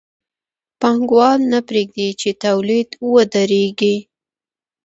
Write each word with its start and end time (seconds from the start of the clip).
پانګوال 0.81 1.39
نه 1.51 1.59
پرېږدي 1.67 2.07
چې 2.21 2.29
تولید 2.43 2.89
ودرېږي 3.13 3.95